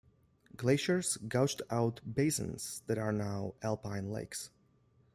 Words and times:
Glaciers 0.57 1.17
gouged 1.27 1.61
out 1.69 1.99
basins 2.11 2.81
that 2.87 2.97
are 2.97 3.11
now 3.13 3.53
alpine 3.61 4.09
lakes. 4.09 4.49